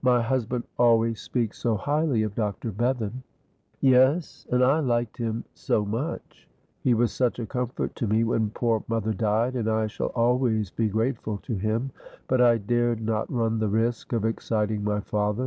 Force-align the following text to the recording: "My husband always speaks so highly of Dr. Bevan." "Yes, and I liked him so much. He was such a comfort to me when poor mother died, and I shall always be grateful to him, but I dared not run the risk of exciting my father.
"My 0.00 0.22
husband 0.22 0.64
always 0.78 1.20
speaks 1.20 1.58
so 1.58 1.76
highly 1.76 2.22
of 2.22 2.34
Dr. 2.34 2.70
Bevan." 2.72 3.22
"Yes, 3.82 4.46
and 4.50 4.64
I 4.64 4.78
liked 4.80 5.18
him 5.18 5.44
so 5.52 5.84
much. 5.84 6.48
He 6.80 6.94
was 6.94 7.12
such 7.12 7.38
a 7.38 7.44
comfort 7.44 7.94
to 7.96 8.06
me 8.06 8.24
when 8.24 8.48
poor 8.48 8.82
mother 8.88 9.12
died, 9.12 9.54
and 9.54 9.68
I 9.68 9.86
shall 9.86 10.12
always 10.16 10.70
be 10.70 10.88
grateful 10.88 11.36
to 11.42 11.56
him, 11.56 11.90
but 12.26 12.40
I 12.40 12.56
dared 12.56 13.02
not 13.02 13.30
run 13.30 13.58
the 13.58 13.68
risk 13.68 14.14
of 14.14 14.24
exciting 14.24 14.82
my 14.82 15.00
father. 15.00 15.42